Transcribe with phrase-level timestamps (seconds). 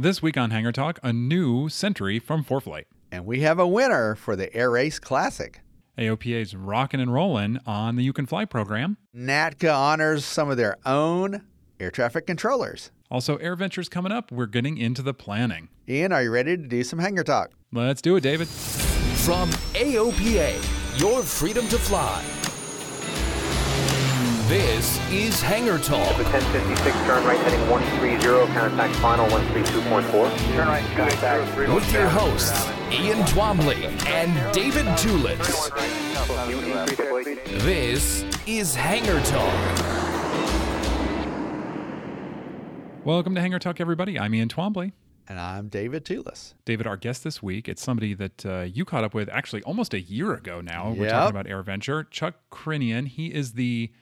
[0.00, 2.84] This week on Hangar Talk, a new Sentry from ForeFlight.
[3.10, 5.60] And we have a winner for the Air Race Classic.
[5.98, 8.96] AOPA's rocking and rolling on the You Can Fly program.
[9.12, 11.42] NATCA honors some of their own
[11.80, 12.92] air traffic controllers.
[13.10, 14.30] Also, AirVenture's coming up.
[14.30, 15.68] We're getting into the planning.
[15.88, 17.50] Ian, are you ready to do some hangar talk?
[17.72, 18.46] Let's do it, David.
[18.46, 22.24] From AOPA, your freedom to fly.
[24.48, 26.16] This is Hangar Talk.
[26.16, 30.54] 1056, turn right heading 130, contact final 132.4.
[30.54, 35.70] Turn right, contact With your hosts, Ian Twombly and David Tulis.
[37.62, 39.84] This is Hangar Talk.
[43.04, 44.18] Welcome to Hangar Talk, everybody.
[44.18, 44.92] I'm Ian Twombly.
[45.28, 46.54] And I'm David Tulis.
[46.64, 49.92] David, our guest this week, it's somebody that uh, you caught up with actually almost
[49.92, 50.88] a year ago now.
[50.92, 51.10] We're Yep.
[51.12, 52.08] talking about AirVenture.
[52.10, 53.92] Chuck Crinian, he is the,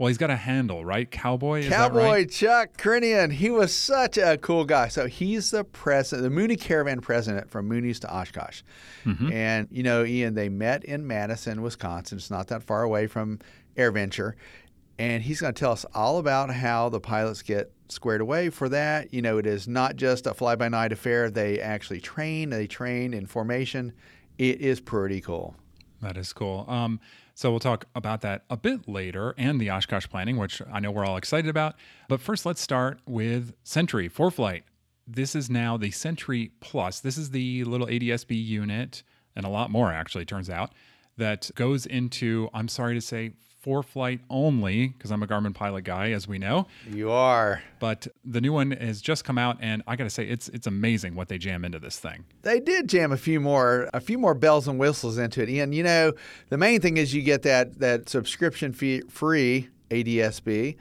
[0.00, 1.10] well, he's got a handle, right?
[1.10, 1.58] Cowboy?
[1.58, 2.30] Is that Cowboy right?
[2.30, 3.30] Chuck Crinian.
[3.30, 4.88] He was such a cool guy.
[4.88, 8.62] So he's the president, the Mooney Caravan president from Mooney's to Oshkosh.
[9.04, 9.30] Mm-hmm.
[9.30, 12.16] And, you know, Ian, they met in Madison, Wisconsin.
[12.16, 13.40] It's not that far away from
[13.76, 14.36] AirVenture.
[14.98, 18.70] And he's going to tell us all about how the pilots get squared away for
[18.70, 19.12] that.
[19.12, 21.28] You know, it is not just a fly by night affair.
[21.28, 23.92] They actually train, they train in formation.
[24.38, 25.56] It is pretty cool.
[26.00, 26.64] That is cool.
[26.68, 27.00] Um,
[27.40, 30.90] so we'll talk about that a bit later and the Oshkosh planning, which I know
[30.90, 31.74] we're all excited about.
[32.06, 34.64] But first, let's start with Sentry ForeFlight.
[35.06, 37.00] This is now the Sentry Plus.
[37.00, 39.02] This is the little ADSB unit,
[39.34, 40.74] and a lot more actually, turns out,
[41.16, 43.32] that goes into, I'm sorry to say,
[43.64, 46.66] ForeFlight only, because I'm a Garmin pilot guy, as we know.
[46.90, 47.62] You are.
[47.78, 50.66] But the new one has just come out, and I got to say, it's it's
[50.66, 52.24] amazing what they jam into this thing.
[52.42, 55.48] They did jam a few more a few more bells and whistles into it.
[55.48, 56.12] And you know,
[56.48, 60.76] the main thing is you get that that subscription fee free ADSB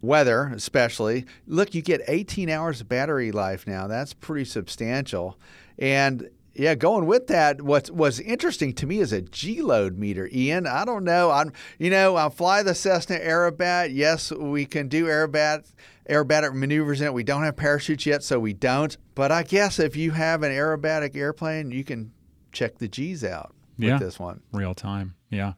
[0.00, 1.24] weather especially.
[1.46, 3.86] Look, you get 18 hours of battery life now.
[3.86, 5.38] That's pretty substantial.
[5.78, 6.28] And
[6.58, 10.66] yeah, going with that, what was interesting to me is a G load meter, Ian.
[10.66, 11.30] I don't know.
[11.30, 13.90] I'm, you know, I fly the Cessna Aerobat.
[13.94, 15.70] Yes, we can do aerobat,
[16.10, 17.14] aerobatic maneuvers in it.
[17.14, 18.96] We don't have parachutes yet, so we don't.
[19.14, 22.12] But I guess if you have an aerobatic airplane, you can
[22.52, 23.98] check the G's out with Yeah.
[23.98, 24.40] this one.
[24.52, 25.52] real time yeah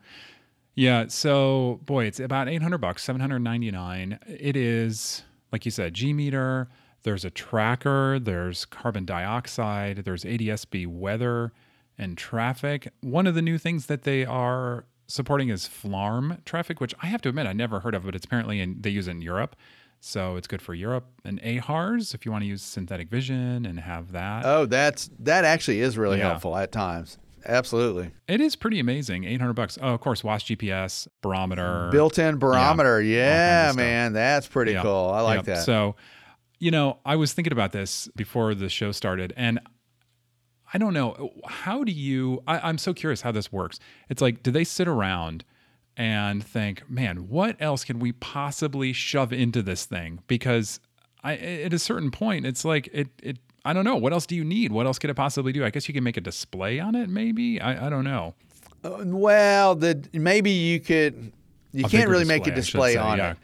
[0.74, 5.22] yeah so boy it's about 800 bucks 799 it is
[5.52, 6.68] like you said g meter
[7.02, 11.52] there's a tracker there's carbon dioxide there's adsb weather
[11.98, 16.94] and traffic one of the new things that they are supporting is flarm traffic which
[17.02, 19.12] i have to admit i never heard of but it's apparently in, they use it
[19.12, 19.56] in europe
[20.00, 23.80] so it's good for europe and ahars if you want to use synthetic vision and
[23.80, 26.28] have that Oh, that's that actually is really Yeah.
[26.30, 27.18] helpful at times.
[27.46, 28.10] Absolutely.
[28.28, 29.24] It is pretty amazing.
[29.24, 29.78] 800 bucks.
[29.80, 31.88] Oh, of course, WAAS GPS, barometer.
[31.90, 33.00] Built-in barometer.
[33.00, 33.76] Yeah, stuff.
[33.76, 34.82] man, that's pretty Yeah.
[34.82, 35.10] cool.
[35.14, 35.44] I like Yep.
[35.46, 35.64] that.
[35.64, 35.96] So,
[36.60, 39.58] you know, I was thinking about this before the show started, and
[40.72, 41.30] I don't know.
[41.48, 43.80] How do you, I, I'm so curious how this works.
[44.08, 45.44] It's like, do they sit around
[45.96, 50.20] and think, man, what else can we possibly shove into this thing?
[50.28, 50.78] Because
[51.24, 53.96] I, at a certain point, it's like, it, it, I don't know.
[53.96, 54.70] What else do you need?
[54.70, 55.64] What else could it possibly do?
[55.64, 57.60] I guess you can make a display on it, maybe.
[57.60, 58.34] I, I don't know.
[58.84, 61.32] Uh, Well, the maybe you could.
[61.72, 63.34] You A can't really make a display, display on yeah.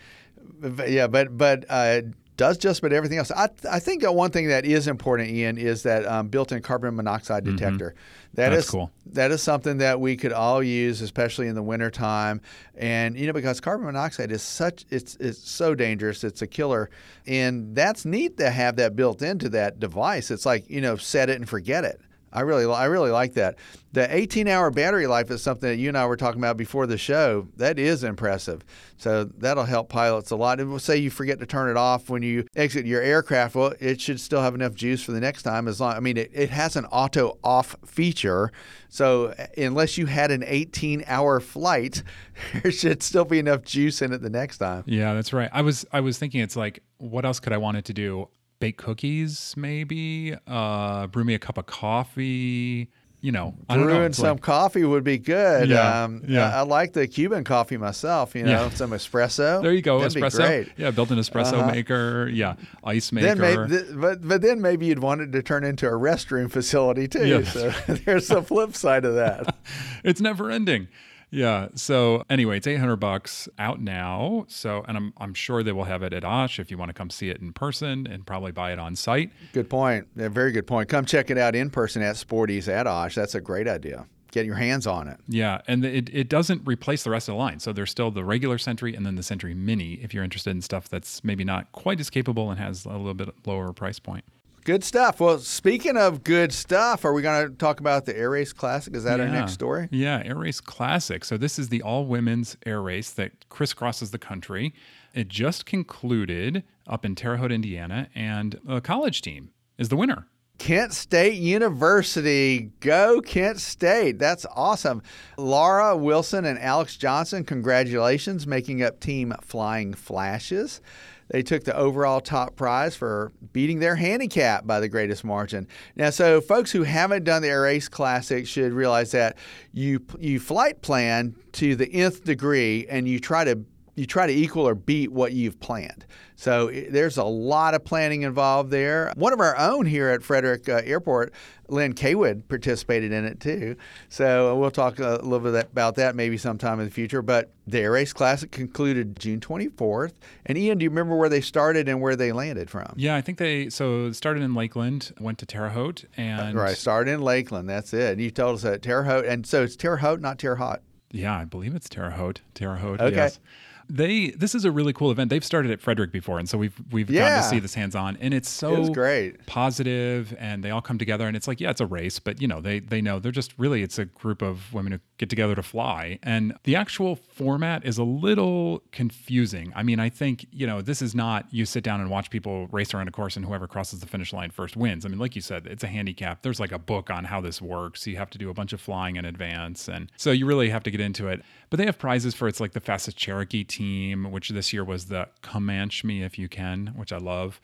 [0.62, 0.90] it.
[0.90, 2.02] Yeah, but but uh,
[2.36, 3.30] does just about everything else.
[3.30, 6.94] I I think that one thing that is important, Ian, is that um, built-in carbon
[6.94, 7.90] monoxide detector.
[7.90, 8.30] Mm-hmm.
[8.34, 8.90] That's is- cool.
[9.06, 12.40] That is something that we could all use, especially in the wintertime.
[12.76, 16.90] And you know, because carbon monoxide is such it's it's so dangerous, it's a killer.
[17.26, 20.30] And that's neat to have that built into that device.
[20.30, 22.00] It's like, you know, set it and forget it.
[22.32, 23.56] I really, I really like that.
[23.93, 26.99] The 18-hour battery life is something that you and I were talking about before the
[26.99, 27.49] show.
[27.56, 28.62] That is impressive.
[28.99, 30.61] So that'll help pilots a lot.
[30.61, 33.55] And we'll say you forget to turn it off when you exit your aircraft.
[33.55, 35.67] Well, it should still have enough juice for the next time.
[35.67, 38.52] As long, I mean, it, it has an auto off feature.
[38.90, 42.02] So uh, unless you had an 18-hour flight,
[42.62, 44.84] there should still be enough juice in it the next time.
[44.87, 45.49] Yeah, that's right.
[45.52, 48.28] I was I was thinking it's like, what else could I want it to do?
[48.58, 50.34] Bake cookies, maybe.
[50.46, 52.88] Uh, brew me a cup of coffee.
[53.22, 53.94] You know, I don't know.
[53.96, 55.68] Brewing some like- coffee would be good.
[55.68, 56.54] Yeah, um, yeah.
[56.54, 58.34] I, I like the Cuban coffee myself.
[58.36, 58.68] You know, Yeah.
[58.70, 59.62] some espresso.
[59.62, 60.38] there you go, That'd espresso.
[60.38, 60.68] Be great.
[60.76, 61.70] Yeah, built an espresso Uh-huh.
[61.72, 62.28] maker.
[62.32, 62.54] Yeah,
[62.84, 63.34] ice maker.
[63.34, 66.50] Then maybe, th- but but then maybe you'd want it to turn into a restroom
[66.50, 67.26] facility too.
[67.26, 67.42] Yeah.
[67.42, 67.70] So
[68.04, 69.56] there's the flip side of that.
[70.04, 70.86] it's never ending.
[71.31, 71.69] Yeah.
[71.75, 74.44] So anyway, it's 800 bucks out now.
[74.49, 76.94] So, and I'm, I'm sure they will have it at Osh if you want to
[76.94, 79.32] come see it in person and probably buy it on site.
[79.52, 80.06] Good point.
[80.17, 80.88] Yeah, very good point.
[80.88, 83.14] Come check it out in person at Sporty's at Osh.
[83.14, 84.06] That's a great idea.
[84.32, 85.19] Get your hands on it.
[85.28, 85.62] Yeah.
[85.67, 87.58] And it, it doesn't replace the rest of the line.
[87.58, 90.62] So there's still the regular Sentry and then the Sentry Mini if you're interested in
[90.62, 94.25] stuff that's maybe not quite as capable and has a little bit lower price point.
[94.66, 95.20] Good stuff.
[95.20, 98.96] Well, speaking of good stuff, are we going to talk about the Air Race Classic?
[98.96, 99.88] Is that our next story?
[99.92, 101.24] Yeah, Air Race Classic.
[101.24, 104.74] So this is the all women's air race that crisscrosses the country.
[105.14, 110.26] It just concluded up in Terre Haute, Indiana, and a college team is the winner.
[110.58, 112.72] Kent State University.
[112.80, 114.18] Go Kent State.
[114.18, 115.00] That's awesome.
[115.38, 120.80] Laura Wilson and Alex Johnson, congratulations, making up Team Flying Flashes.
[121.28, 125.67] They took the overall top prize for beating their handicap by the greatest margin.
[125.96, 129.37] Now, so folks who haven't done the Air Race Classic should realize that
[129.73, 133.58] you you flight plan to the nth degree and you try to
[133.96, 136.04] you try to equal or beat what you've planned.
[136.37, 139.10] So there's a lot of planning involved there.
[139.16, 141.32] One of our own here at Frederick uh, Airport,
[141.69, 143.75] Lynn Kaywood, participated in it too.
[144.10, 147.22] So we'll talk a little bit about that maybe sometime in the future.
[147.22, 150.12] But the Air Race Classic concluded June 24th.
[150.44, 152.92] And Ian, do you remember where they started and where they landed from?
[152.96, 157.12] Yeah, I think they so started in Lakeland, went to Terre Haute, and Right, started
[157.12, 157.66] in Lakeland.
[157.66, 158.12] That's it.
[158.12, 160.82] And you told us that Terre Haute, and so it's Terre Haute, not Terre Haute.
[161.12, 162.42] Yeah, I believe it's Terre Haute.
[162.52, 163.00] Terre Haute.
[163.00, 163.16] Okay.
[163.16, 163.40] Yes.
[163.88, 165.30] They this is a really cool event.
[165.30, 168.16] They've started at Frederick before, and so we've we've gotten to see this hands on,
[168.20, 169.46] and it's so It great.
[169.46, 172.48] positive, and they all come together, and it's like yeah, it's a race, but you
[172.48, 175.54] know they they know they're just really it's a group of women who get together
[175.54, 179.72] to fly, and the actual format is a little confusing.
[179.74, 182.66] I mean, I think you know this is not you sit down and watch people
[182.68, 185.06] race around a course, and whoever crosses the finish line first wins.
[185.06, 186.42] I mean, like you said, it's a handicap.
[186.42, 188.06] There's like a book on how this works.
[188.06, 190.82] You have to do a bunch of flying in advance, and so you really have
[190.84, 191.42] to get into it.
[191.70, 195.06] But they have prizes for it's like the fastest Cherokee team, which this year was
[195.06, 197.61] the Comanche Me If You Can, which I love.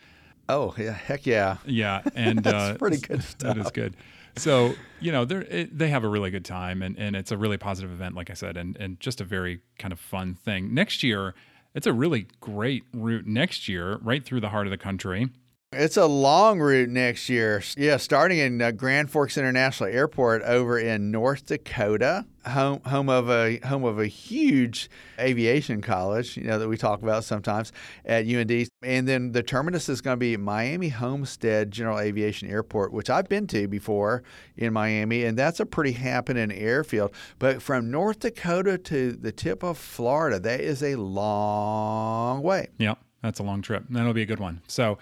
[0.48, 1.58] Oh, yeah, heck yeah.
[1.64, 3.54] Yeah, and uh, pretty good Stuff.
[3.54, 3.96] That is good.
[4.36, 7.36] So you know they're it, they have a really good time, and, and it's a
[7.36, 10.72] really positive event, like I said, and and just a very kind of fun thing.
[10.72, 11.34] Next year,
[11.74, 13.26] it's a really great route.
[13.26, 15.28] Next year, right through the heart of the country.
[15.74, 17.62] It's a long route next year.
[17.78, 23.30] Yeah, starting in uh, Grand Forks International Airport over in North Dakota, home home of
[23.30, 27.72] a home of a huge aviation college, you know that we talk about sometimes
[28.04, 28.68] at UND.
[28.82, 33.30] And then the terminus is going to be Miami Homestead General Aviation Airport, which I've
[33.30, 34.22] been to before
[34.58, 37.14] in Miami, and that's a pretty happening airfield.
[37.38, 42.68] But from North Dakota to the tip of Florida, that is a long way.
[42.76, 43.84] Yeah, that's a long trip.
[43.88, 44.60] That'll be a good one.
[44.68, 44.98] So,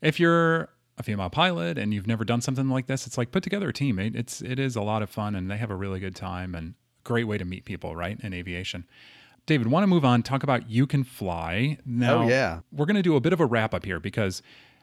[0.00, 3.42] if you're a female pilot and you've never done something like this, it's like put
[3.42, 3.98] together a team.
[3.98, 6.54] It, it's it is a lot of fun, and they have a really good time
[6.54, 6.74] and
[7.04, 8.18] great way to meet people, right?
[8.20, 8.86] In aviation.
[9.46, 10.22] David, want to move on?
[10.22, 11.78] Talk about you can fly.
[11.86, 12.60] Now, Oh, yeah.
[12.70, 14.42] we're going to do a bit of a wrap up here because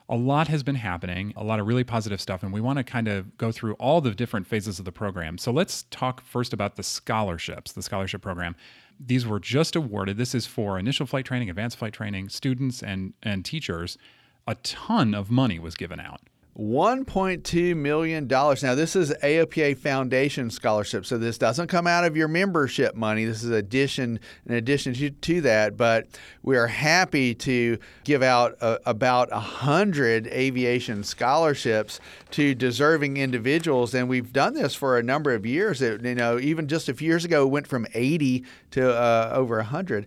[0.10, 2.84] a lot has been happening, a lot of really positive stuff, and we want to
[2.84, 5.38] kind of go through all the different phases of the program.
[5.38, 8.56] So let's talk first about the scholarships, the scholarship program.
[9.00, 10.18] These were just awarded.
[10.18, 13.98] This is for initial flight training, advanced flight training, students and and teachers.
[14.48, 16.22] A ton of money was given out.
[16.58, 18.28] $1.2 million.
[18.28, 23.26] Now, this is AOPA Foundation scholarship, so this doesn't come out of your membership money.
[23.26, 26.08] This is addition in addition to, to that, but
[26.44, 32.00] we are happy to give out uh, about 100 aviation scholarships
[32.32, 35.82] to deserving individuals, and we've done this for a number of years.
[35.82, 39.32] It, you know, even just a few years ago, it went from 80 to uh,
[39.34, 40.06] over 100.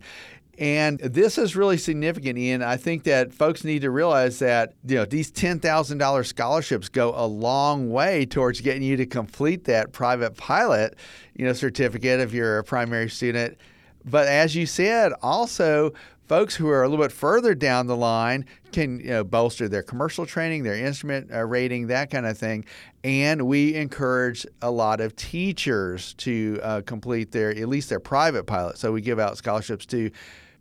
[0.59, 2.62] And this is really significant, Ian.
[2.62, 6.88] I think that folks need to realize that you know these ten thousand dollars scholarships
[6.88, 10.97] go a long way towards getting you to complete that private pilot,
[11.37, 13.57] you know, certificate if you're a primary student.
[14.05, 15.93] But as you said, also
[16.27, 19.83] folks who are a little bit further down the line can you know, bolster their
[19.83, 22.65] commercial training, their instrument uh, rating, that kind of thing.
[23.05, 28.45] And we encourage a lot of teachers to uh, complete their at least their private
[28.45, 28.77] pilot.
[28.77, 30.11] So we give out scholarships to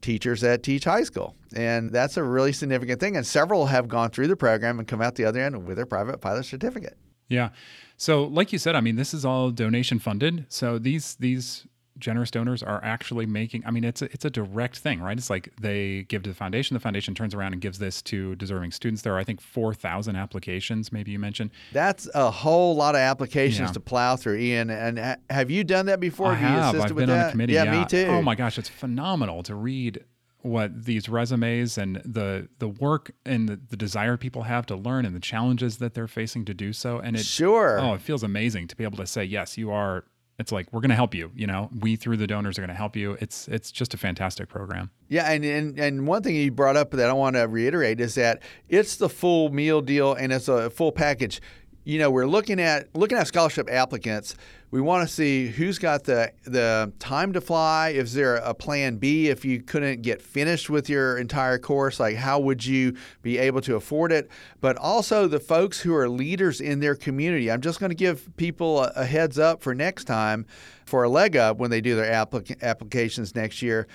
[0.02, 1.36] teachers that teach high school.
[1.56, 3.16] And that's a really significant thing.
[3.16, 5.86] And several have gone through the program and come out the other end with their
[5.86, 6.98] private pilot certificate.
[7.30, 7.50] Yeah.
[7.98, 10.46] So like you said, I mean, this is all donation funded.
[10.50, 11.66] So these these
[12.00, 15.30] generous donors are actually making i mean it's a, it's a direct thing right it's
[15.30, 18.72] like they give to the foundation the foundation turns around and gives this to deserving
[18.72, 23.00] students there are i think 4000 applications maybe you mentioned that's a whole lot of
[23.00, 23.74] applications Yeah.
[23.74, 26.92] to plow through ian and ha- have you done that before I have you assisted
[26.92, 27.54] I've with been on that the committee.
[27.54, 30.04] yeah, Yeah, me too Oh my gosh, it's phenomenal to read
[30.42, 35.06] what these resumes and the the work and the, the desire people have to learn
[35.06, 37.00] and the challenges that they're facing to do so.
[37.00, 37.80] And it Sure.
[37.80, 40.06] Oh, it feels amazing to be able to say yes, you are.
[40.40, 41.32] It's like we're going to help you.
[41.36, 43.18] You know, we through the donors are going to help you.
[43.20, 44.92] It's it's just a fantastic program.
[45.10, 48.16] Yeah, and, and and one thing you brought up that I want to reiterate is
[48.16, 51.42] that it's the full meal deal and it's a full package.
[51.86, 54.36] You know, we're looking at looking at scholarship applicants.
[54.70, 57.90] We want to see who's got the the time to fly.
[57.90, 62.02] Is there a plan B if you couldn't get finished with your entire course?
[62.02, 64.30] Like, how would you be able to afford it?
[64.60, 67.50] But also the folks who are leaders in their community.
[67.50, 70.46] I'm just going to give people a, a heads up for next time,
[70.86, 73.88] for a leg up when they do their applic- applications next year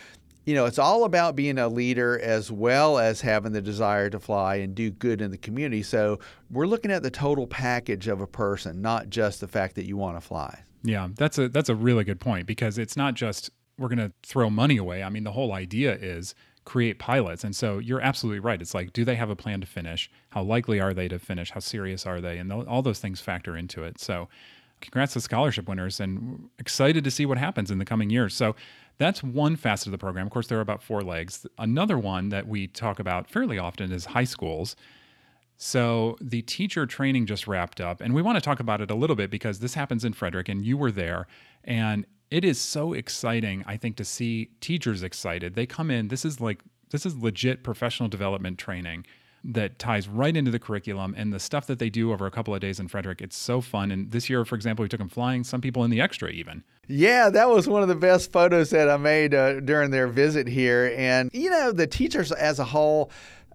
[0.44, 4.18] you know, it's all about being a leader as well as having the desire to
[4.18, 5.82] fly and do good in the community.
[5.82, 6.18] So
[6.50, 9.96] we're looking at the total package of a person, not just the fact that you
[9.96, 10.64] want to fly.
[10.82, 14.12] Yeah, that's a that's a really good point because it's not just we're going to
[14.24, 15.02] throw money away.
[15.02, 16.34] I mean, the whole idea is
[16.64, 17.44] create pilots.
[17.44, 18.60] And so you're absolutely right.
[18.60, 20.10] It's like do they have a plan to finish?
[20.30, 21.52] How likely are they to finish?
[21.52, 22.38] How serious are they?
[22.38, 24.00] And all those things factor into it.
[24.00, 24.28] So
[24.80, 28.34] congrats to scholarship winners and excited to see what happens in the coming years.
[28.34, 28.54] So
[29.02, 30.26] that's one facet of the program.
[30.26, 31.46] Of course, there are about four legs.
[31.58, 34.76] Another one that we talk about fairly often is high schools.
[35.56, 38.94] So the teacher training just wrapped up, and we want to talk about it a
[38.94, 41.26] little bit because this happens in Frederick, and you were there,
[41.64, 43.62] and it is so exciting.
[43.66, 45.54] I think to see teachers excited.
[45.54, 46.08] They come in.
[46.08, 49.06] This is like this is legit professional development training
[49.44, 52.54] that ties right into the curriculum and the stuff that they do over a couple
[52.54, 53.20] of days in Frederick.
[53.20, 53.90] It's so fun.
[53.90, 55.44] And this year, for example, we took them flying.
[55.44, 56.62] Some people in the extra even.
[56.88, 60.46] Yeah, that was one of the best photos that I made uh, during their visit
[60.46, 60.94] here.
[60.96, 63.10] And, you know, the teachers as a whole,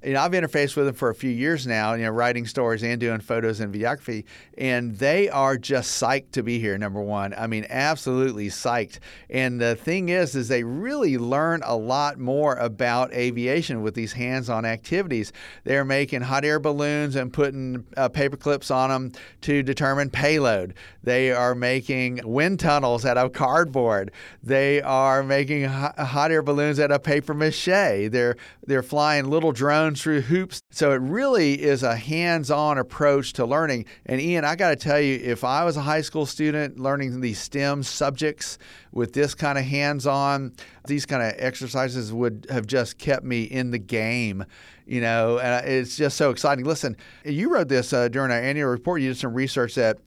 [0.07, 2.81] you know, I've interfaced with them for a few years now, you know, writing stories
[2.81, 4.23] and doing photos and videography,
[4.57, 7.33] and they are just psyched to be here, number one.
[7.37, 8.99] I mean, absolutely psyched.
[9.29, 14.13] And the thing is, is they really learn a lot more about aviation with these
[14.13, 15.33] hands-on activities.
[15.65, 19.11] They're making hot air balloons and putting uh, paper clips on them
[19.41, 20.73] to determine payload.
[21.03, 24.11] They are making wind tunnels out of cardboard.
[24.41, 27.65] They are making hot air balloons out of paper mache.
[27.65, 30.61] They're they're flying little drones through hoops.
[30.71, 33.85] So it really is a hands-on approach to learning.
[34.05, 37.19] And Ian, I got to tell you, if I was a high school student learning
[37.21, 38.57] these STEM subjects
[38.91, 40.53] with this kind of hands-on,
[40.85, 44.45] these kind of exercises would have just kept me in the game.
[44.85, 46.63] You know, and it's just so exciting.
[46.63, 49.01] Listen, you wrote this uh, during our annual report.
[49.01, 49.97] You did some research that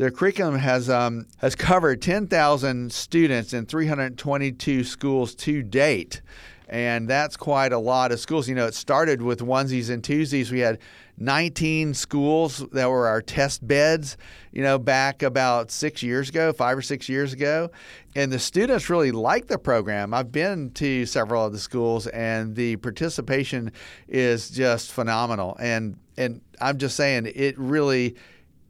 [0.00, 6.22] their curriculum has um, has covered 10,000 students in 322 schools to date.
[6.70, 8.48] And that's quite a lot of schools.
[8.48, 10.52] You know, it started with onesies and twosies.
[10.52, 10.78] We had
[11.18, 14.16] 19 schools that were our test beds,
[14.52, 17.70] you know, back about six years ago, five or six years ago.
[18.14, 20.14] And the students really like the program.
[20.14, 23.72] I've been to several of the schools, and the participation
[24.08, 25.56] is just phenomenal.
[25.60, 28.14] And and I'm just saying, it really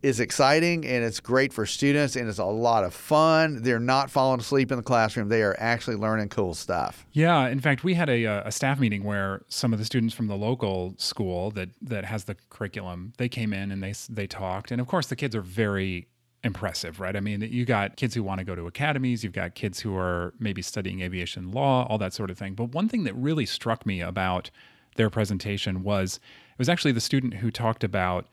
[0.02, 3.62] is exciting and it's great for students and it's a lot of fun.
[3.62, 5.28] They're not falling asleep in the classroom.
[5.28, 7.06] They are actually learning cool stuff.
[7.12, 10.14] Yeah, in fact, we had a, uh, a staff meeting where some of the students
[10.14, 14.26] from the local school that that has the curriculum they came in and they they
[14.26, 16.06] talked, and of course the kids are very
[16.42, 17.16] impressive, right?
[17.16, 19.94] I mean, you got kids who want to go to academies, you've got kids who
[19.96, 22.54] are maybe studying aviation law, all that sort of thing.
[22.54, 24.50] But one thing that really struck me about
[24.96, 28.26] their presentation was it was actually the student who talked about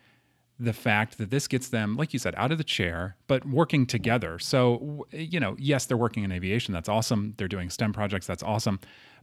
[0.59, 3.85] the fact that this gets them, like you said, out of the chair, but working
[3.85, 4.39] together.
[4.39, 6.73] So, you know, yes, they're working in aviation.
[6.73, 7.35] That's awesome.
[7.37, 8.25] They're doing STEM projects.
[8.25, 8.79] That's awesome.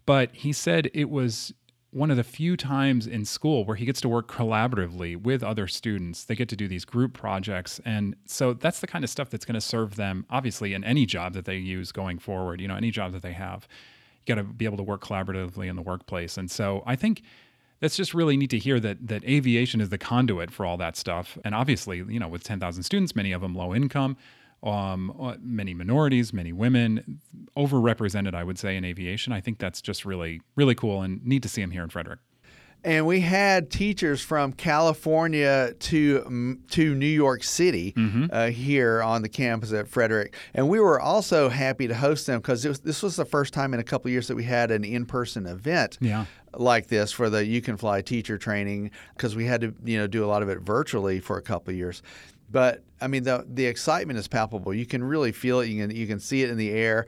[0.07, 1.53] But he said it was
[1.91, 5.69] one of the few times in school where he gets to work collaboratively with other
[5.69, 6.25] students.
[6.25, 7.81] They get to do these group projects.
[7.85, 11.07] And so that's the kind of stuff that's going to serve them, obviously, in any
[11.07, 13.69] job that they use going forward, you know, any job that they have.
[14.27, 16.37] You got to be able to work collaboratively in the workplace.
[16.37, 17.23] And so I think
[17.81, 20.97] that's just really neat to hear that that aviation is the conduit for all that
[20.97, 21.39] stuff.
[21.45, 24.17] And obviously, you know, with 10,000 students, many of them low income,
[24.63, 27.21] um, uh, many minorities, many women,
[27.57, 29.33] overrepresented, I would say, in aviation.
[29.33, 32.21] I think that's just really, really cool and neat to see him here in Frederick.
[32.83, 37.95] And we had teachers from California to to New York City
[38.31, 42.41] uh, here on the campus at Frederick, and we were also happy to host them
[42.41, 44.85] because this was the first time in a couple of years that we had an
[44.85, 45.97] in person event.
[46.03, 46.27] Yeah.
[46.57, 50.07] Like this for the You Can Fly teacher training because we had to you know
[50.07, 52.03] do a lot of it virtually for a couple years,
[52.51, 54.75] but I mean the the excitement is palpable.
[54.75, 55.69] You can really feel it.
[55.69, 57.07] You can you can see it in the air,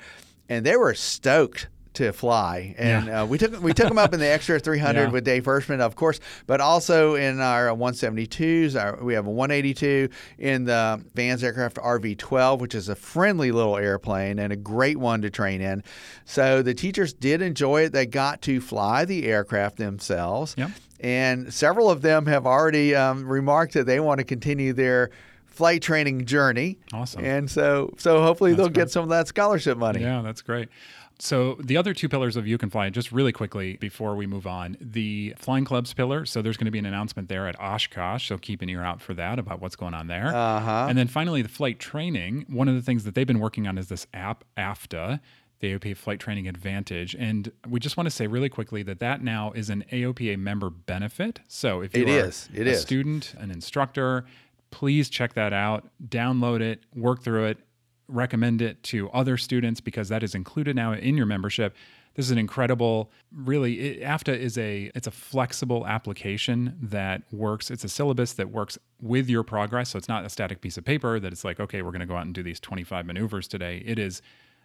[0.48, 3.22] and they were stoked to fly, and Yeah.
[3.22, 5.08] uh, we took we took them up in the extra 300 Yeah.
[5.10, 8.76] with Dave Hirschman, of course, but also in our 172s.
[8.76, 13.76] Our, we have a 182 in the Vans Aircraft RV12, which is a friendly little
[13.76, 15.82] airplane and a great one to train in.
[16.24, 17.92] So the teachers did enjoy it.
[17.92, 20.70] They got to fly the aircraft themselves, Yep.
[21.00, 25.10] and several of them have already um, remarked that they want to continue their
[25.46, 26.76] flight training journey.
[26.92, 27.24] Awesome.
[27.24, 28.74] And so, so hopefully That's they'll great.
[28.84, 30.00] get some of that scholarship money.
[30.02, 30.68] Yeah, that's great.
[31.18, 34.46] So the other two pillars of You Can Fly, just really quickly before we move
[34.46, 36.26] on, the Flying Clubs pillar.
[36.26, 38.28] So there's going to be an announcement there at Oshkosh.
[38.28, 40.34] So keep an ear out for that about what's going on there.
[40.34, 40.86] Uh-huh.
[40.88, 42.44] And then finally, the flight training.
[42.48, 45.20] One of the things that they've been working on is this app, AFTA,
[45.60, 47.16] the AOPA Flight Training Advantage.
[47.18, 50.68] And we just want to say really quickly that that now is an AOPA member
[50.68, 51.40] benefit.
[51.48, 52.48] So if you It are is.
[52.54, 52.82] It a is.
[52.82, 54.26] student, an instructor,
[54.70, 57.58] please check that out, download it, work through it,
[58.08, 61.74] recommend it to other students because that is included now in your membership.
[62.14, 63.80] This is an incredible, really.
[63.80, 67.70] It, AFTA is a it's a flexible application that works.
[67.70, 69.90] It's a syllabus that works with your progress.
[69.90, 72.06] So it's not a static piece of paper that it's like, okay, we're going to
[72.06, 73.82] go out and do these 25 maneuvers today.
[73.84, 74.22] It is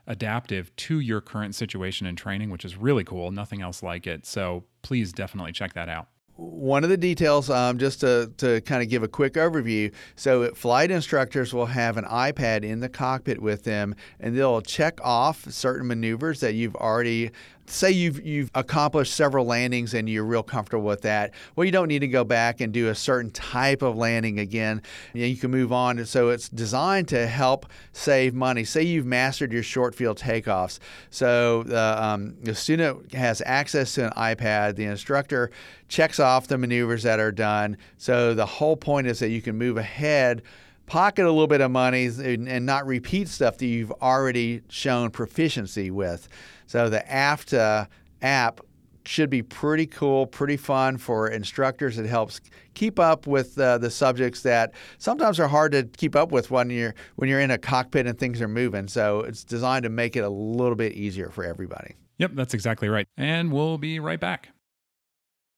[0.07, 3.31] adaptive to your current situation and training, which is really cool.
[3.31, 4.25] Nothing else like it.
[4.25, 6.07] So please definitely check that out.
[6.41, 9.93] One of the details, um, just to, to kind of give a quick overview.
[10.15, 14.99] So, flight instructors will have an iPad in the cockpit with them, and they'll check
[15.03, 17.31] off certain maneuvers that you've already.
[17.71, 21.31] Say you've you've accomplished several landings and you're real comfortable with that.
[21.55, 24.81] Well, you don't need to go back and do a certain type of landing again.
[25.13, 26.05] You, can move on.
[26.05, 28.65] So it's designed to help save money.
[28.65, 30.79] Say you've mastered your short field takeoffs.
[31.11, 34.75] So the, um, the student has access to an iPad.
[34.75, 35.49] The instructor
[35.87, 37.77] checks off the maneuvers that are done.
[37.97, 40.41] So the whole point is that you can move ahead,
[40.91, 45.09] pocket a little bit of money, and, and not repeat stuff that you've already shown
[45.09, 46.27] proficiency with.
[46.67, 47.87] So the AFTA
[48.21, 48.59] app
[49.05, 51.97] should be pretty cool, pretty fun for instructors.
[51.97, 52.41] It helps
[52.73, 56.69] keep up with uh, the subjects that sometimes are hard to keep up with when
[56.69, 58.89] you're when you're in a cockpit and things are moving.
[58.89, 61.95] So it's designed to make it a little bit easier for everybody.
[62.17, 63.07] Yep, that's exactly right.
[63.15, 64.49] And we'll be right back.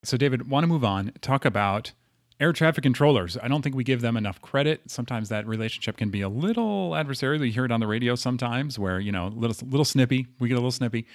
[0.03, 1.93] So, David, want to move on, talk about
[2.39, 3.37] air traffic controllers.
[3.41, 4.81] I don't think we give them enough credit.
[4.87, 7.45] Sometimes that relationship can be a little adversarial.
[7.45, 10.27] You hear it on the radio sometimes where, you know, a little, little snippy.
[10.39, 11.05] We get a little snippy.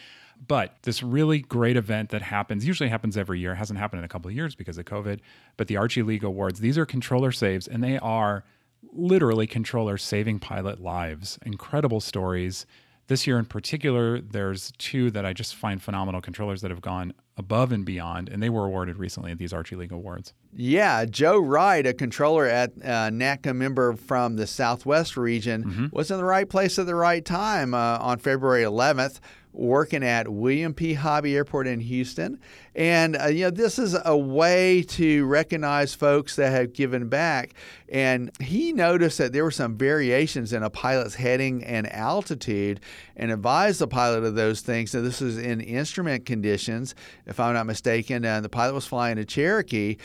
[0.47, 4.05] But this really great event that happens, usually happens every year, it hasn't happened in
[4.05, 5.19] a couple of years because of COVID.
[5.57, 8.45] But the Archie League Awards, these are controller saves, and they are
[8.93, 11.39] literally controllers saving pilot lives.
[11.45, 12.67] Incredible stories.
[13.09, 17.15] This year in particular, there's two that I just find phenomenal controllers that have gone
[17.39, 20.35] above and beyond, and they were awarded recently at these Archie League Awards.
[20.53, 26.17] Yeah, Joe Wright, a controller at uh, NATCA member from the Southwest region, was in
[26.19, 29.21] the right place at the right time uh, on February 11th,
[29.53, 30.95] working at William P.
[30.95, 32.39] Hobby Airport in Houston.
[32.75, 37.55] And uh, you know, this is a way to recognize folks that have given back.
[37.89, 42.81] And he noticed that there were some variations in a pilot's heading and altitude,
[43.17, 44.91] and advised the pilot of those things.
[44.91, 46.95] So this is in instrument conditions,
[47.27, 48.25] if I'm not mistaken.
[48.25, 49.97] And the pilot was flying a Cherokee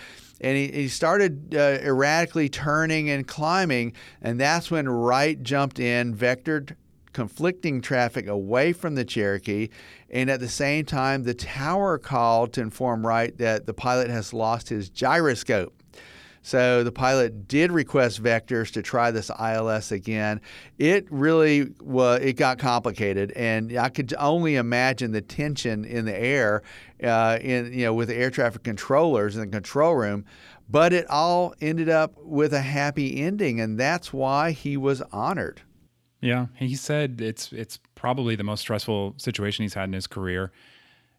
[0.43, 6.13] and he, he started uh, erratically turning and climbing, and that's when Wright jumped in,
[6.15, 6.75] vectored
[7.13, 9.69] conflicting traffic away from the Cherokee,
[10.09, 14.33] and at the same time, the tower called to inform Wright that the pilot has
[14.33, 15.73] lost his gyroscope.
[16.45, 20.41] So the pilot did request vectors to try this ILS again.
[20.77, 26.15] It really was, it got complicated, and I could only imagine the tension in the
[26.15, 26.61] air,
[27.01, 30.25] uh, in you know with the air traffic controllers in the control room.
[30.69, 35.61] But it all ended up with a happy ending, and that's why he was honored.
[36.23, 40.53] Yeah, he said it's it's probably the most stressful situation he's had in his career,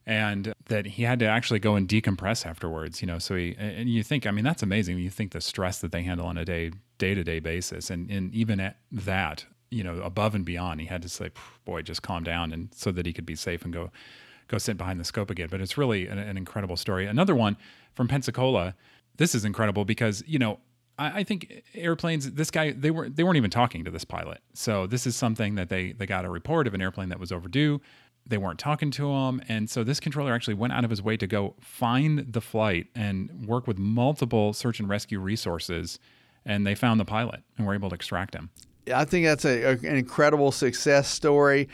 [0.07, 3.03] and that he had to actually go and decompress afterwards.
[3.03, 4.99] You know, so he and you think, I mean, that's amazing.
[4.99, 8.11] You think the stress that they handle on a day day to day basis, and
[8.11, 11.31] and even at that, you know, above and beyond, he had to say,
[11.67, 13.90] boy, just calm down, and so that he could be safe and go
[14.49, 15.49] go sit behind the scope again.
[15.51, 17.05] But it's really an, an incredible story.
[17.05, 17.59] Another one
[17.93, 18.75] from Pensacola.
[19.19, 20.61] This is incredible because you know
[20.99, 22.31] I, I think airplanes.
[22.33, 24.39] This guy, they were they weren't even talking to this pilot.
[24.53, 27.33] So this is something that they they got a report of an airplane that was
[27.33, 27.81] overdue.
[28.27, 31.17] They weren't talking to him, and so this controller actually went out of his way
[31.19, 35.99] to go find the flight and work with multiple search and rescue resources,
[36.47, 38.49] and they found the pilot and were able to extract him.
[38.95, 41.69] I think that's a, a, an incredible success story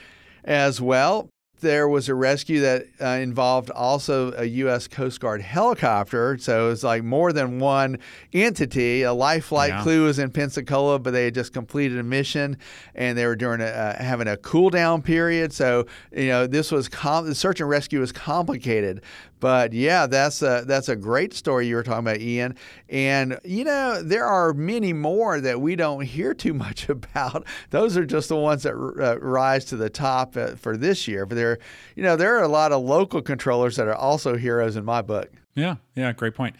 [0.45, 1.29] as well.
[1.61, 4.89] There was a rescue that uh, involved also a U.S.
[4.89, 6.39] Coast Guard helicopter.
[6.39, 7.99] So it was like more than one
[8.33, 9.03] entity.
[9.03, 9.83] A life flight Yeah.
[9.83, 12.57] crew was in Pensacola, but they had just completed a mission
[12.95, 15.53] and they were during a, uh, having a cool down period.
[15.53, 19.03] So, you know, this was com- the search and rescue was complicated.
[19.41, 22.57] But yeah, that's a, that's a great story you were talking about, Ian.
[22.89, 27.47] And, you know, there are many more that we don't hear too much about.
[27.71, 31.27] Those are just the ones that uh, rise to the top uh, for this year.
[31.27, 31.59] But there,
[31.97, 35.03] you know, there are a lot of local controllers that are also heroes in my
[35.03, 35.31] book.
[35.55, 36.57] Yeah, yeah, great point.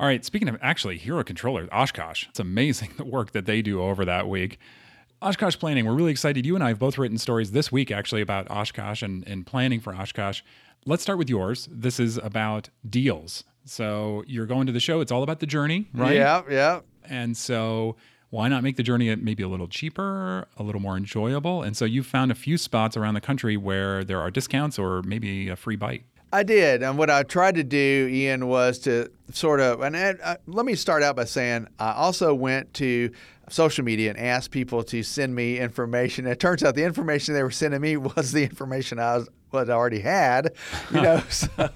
[0.00, 2.26] All right, speaking of actually hero controllers, Oshkosh.
[2.28, 4.58] It's amazing the work that they do over that week.
[5.22, 6.44] Oshkosh planning, we're really excited.
[6.44, 9.80] You and I have both written stories this week actually about Oshkosh and, and planning
[9.80, 10.42] for Oshkosh.
[10.86, 11.66] Let's start with yours.
[11.70, 13.44] This is about deals.
[13.64, 16.16] So you're going to the show, it's all about the journey, right?
[16.16, 16.80] Yeah, yeah.
[17.08, 17.96] And so
[18.28, 21.62] why not make the journey maybe a little cheaper, a little more enjoyable?
[21.62, 25.02] And so you found a few spots around the country where there are discounts or
[25.02, 26.04] maybe a free bite.
[26.34, 29.82] I did, and what I tried to do, Ian, was to sort of.
[29.82, 33.10] And I, I, uh, let me start out by saying I also went to
[33.48, 36.26] social media and asked people to send me information.
[36.26, 39.68] It turns out the information they were sending me was the information I was I
[39.68, 40.52] already had,
[40.92, 41.22] you know.
[41.28, 41.70] so,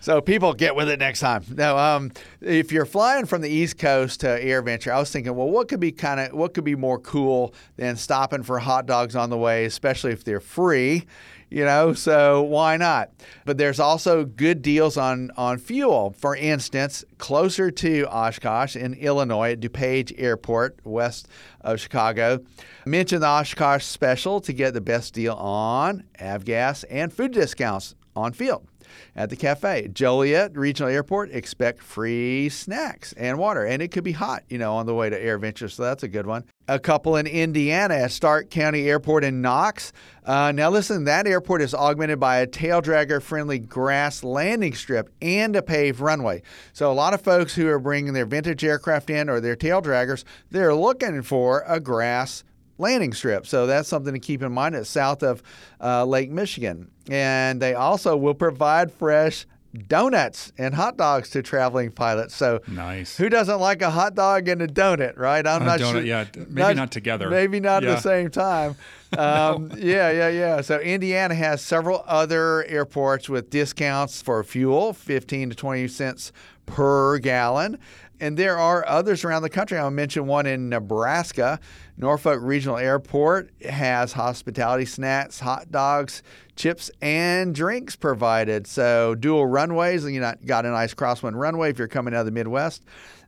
[0.00, 1.44] so people get with it next time.
[1.54, 5.34] Now, um, if you're flying from the East Coast to Air AirVenture, I was thinking,
[5.34, 8.86] well, what could be kind of what could be more cool than stopping for hot
[8.86, 11.06] dogs on the way, especially if they're free
[11.50, 13.10] you know so why not?
[13.44, 16.14] But there's also good deals on on fuel.
[16.18, 21.28] For instance closer to oshkosh in illinois at dupage airport west
[21.60, 22.40] of chicago
[22.84, 28.32] mention the oshkosh special to get the best deal on avgas and food discounts on
[28.32, 28.66] field
[29.14, 29.88] at the cafe.
[29.92, 33.64] Joliet Regional Airport, expect free snacks and water.
[33.64, 35.70] And it could be hot, you know, on the way to AirVenture.
[35.70, 36.44] So that's a good one.
[36.68, 39.92] A couple in Indiana at Stark County Airport in Knox.
[40.24, 45.08] Uh, now, listen, that airport is augmented by a tail dragger friendly grass landing strip
[45.22, 46.42] and a paved runway.
[46.72, 49.80] So, a lot of folks who are bringing their vintage aircraft in or their tail
[49.80, 52.42] draggers, they're looking for a grass
[52.78, 53.46] landing strip.
[53.46, 54.74] So that's something to keep in mind.
[54.74, 55.42] It's south of
[55.80, 56.90] uh, Lake Michigan.
[57.10, 59.46] And they also will provide fresh
[59.88, 62.34] donuts and hot dogs to traveling pilots.
[62.34, 63.16] So Nice.
[63.18, 65.46] who doesn't like a hot dog and a donut, right?
[65.46, 66.02] I'm A not donut, sure.
[66.02, 67.28] yeah, maybe not together.
[67.28, 68.76] Maybe not at the same time.
[69.16, 70.60] Um, Yeah, yeah, yeah.
[70.62, 76.32] So Indiana has several other airports with discounts for fuel, 15 to 20 cents
[76.66, 77.78] per gallon.
[78.20, 79.76] And there are others around the country.
[79.78, 81.60] I'll mention one in Nebraska.
[81.98, 86.22] Norfolk Regional Airport has hospitality snacks, hot dogs,
[86.56, 88.66] chips, and drinks provided.
[88.66, 92.26] So dual runways, and you got a nice crosswind runway if you're coming out of
[92.26, 92.84] the Midwest.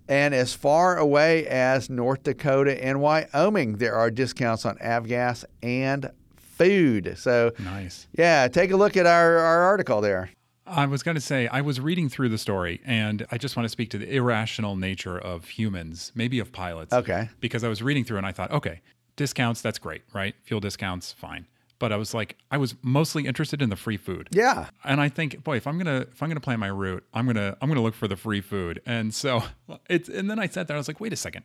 [0.08, 6.10] And as far away as North Dakota and Wyoming, there are discounts on avgas and
[6.36, 7.14] food.
[7.18, 8.06] So, Nice.
[8.16, 10.30] yeah, take a look at our, our article there.
[10.68, 13.64] I was going to say, I was reading through the story and I just want
[13.64, 16.92] to speak to the irrational nature of humans, maybe of pilots.
[16.92, 17.28] Okay.
[17.40, 18.80] Because I was reading through and I thought, okay,
[19.16, 20.34] discounts, that's great, right?
[20.44, 21.46] Fuel discounts, fine.
[21.78, 24.28] But I was like, I was mostly interested in the free food.
[24.32, 24.68] Yeah.
[24.84, 27.56] And I think, boy, if I'm gonna if I'm gonna plan my route, I'm gonna
[27.60, 28.82] I'm gonna look for the free food.
[28.84, 29.44] And so
[29.88, 31.44] it's and then I sat there, I was like, wait a second.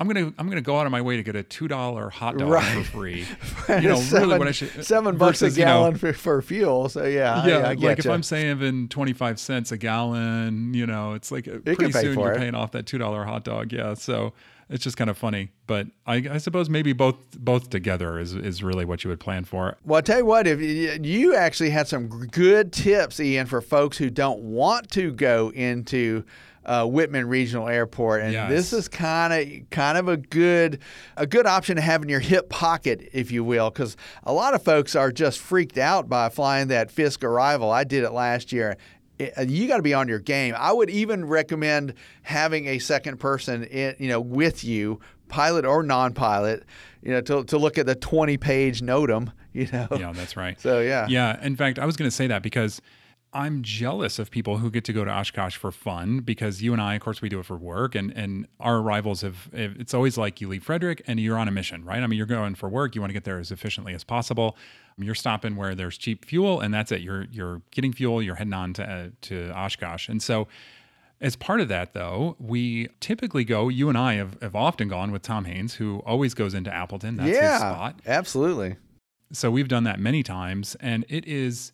[0.00, 2.38] I'm gonna I'm gonna go out of my way to get a two dollar hot
[2.38, 2.84] dog Right.
[2.84, 3.26] for free.
[3.82, 6.12] You know, seven, really what I should seven bucks versus, a you know, gallon for,
[6.12, 6.88] for fuel.
[6.88, 7.44] So, yeah.
[7.46, 8.12] yeah, I, I like if you.
[8.12, 12.38] I'm saving 25 cents a gallon, you know, it's like uh, pretty soon you're it.
[12.38, 13.72] paying off that $2 hot dog.
[13.72, 13.92] Yeah.
[13.94, 14.32] So
[14.70, 18.62] it's just kind of funny, but I, I suppose maybe both, both together is, is
[18.62, 19.76] really what you would plan for.
[19.84, 20.60] Well, I'll tell you what, if
[21.04, 26.24] you actually had some good tips, Ian, for folks who don't want to go into
[26.68, 28.50] uh, Wittman Regional Airport, and Yes.
[28.50, 30.80] this is kind of kind of a good
[31.16, 34.54] a good option to have in your hip pocket, if you will, because a lot
[34.54, 37.70] of folks are just freaked out by flying that Fisk arrival.
[37.70, 38.76] I did it last year.
[39.36, 40.54] Uh, you got to be on your game.
[40.56, 45.82] I would even recommend having a second person, in, you know, with you, pilot or
[45.82, 46.64] non-pilot,
[47.02, 49.88] you know, to, to look at the 20-page NOTAM, you know.
[49.98, 50.60] Yeah, that's right.
[50.60, 51.06] So yeah.
[51.08, 51.44] Yeah.
[51.44, 52.80] In fact, I was going to say that because
[53.32, 56.80] I'm jealous of people who get to go to Oshkosh for fun because you and
[56.80, 59.48] I, of course, we do it for work, and and our arrivals have.
[59.52, 62.02] It's always like you leave Frederick and you're on a mission, right?
[62.02, 62.94] I mean, you're going for work.
[62.94, 64.56] You want to get there as efficiently as possible.
[64.96, 67.02] You're stopping where there's cheap fuel, and that's it.
[67.02, 68.22] You're you're getting fuel.
[68.22, 70.48] You're heading on to uh, to Oshkosh, and so
[71.20, 75.10] As part of that, though, we typically go, you and I have, have often gone
[75.10, 77.16] with Tom Haines, who always goes into Appleton.
[77.16, 78.00] That's yeah, his spot.
[78.06, 78.76] absolutely.
[79.32, 80.76] So we've done that many times.
[80.80, 81.72] And it is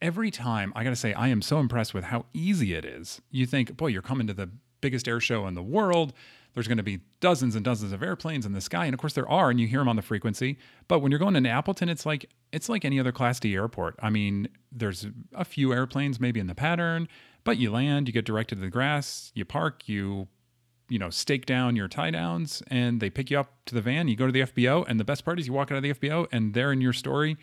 [0.00, 3.20] every time, I got to say, I am so impressed with how easy it is.
[3.30, 6.12] You think, boy, you're coming to the biggest air show in the world.
[6.54, 9.12] There's going to be dozens and dozens of airplanes in the sky, and of course
[9.12, 10.58] there are, and you hear them on the frequency.
[10.88, 13.96] But when you're going into Appleton, it's like it's like any other Class D airport.
[14.02, 17.06] I mean, there's a few airplanes maybe in the pattern,
[17.44, 20.28] but you land, you get directed to the grass, you park, you
[20.88, 24.08] you know stake down your tie downs, and they pick you up to the van.
[24.08, 25.92] You go to the FBO, and the best part is you walk out of the
[25.92, 27.36] FBO, and there in your story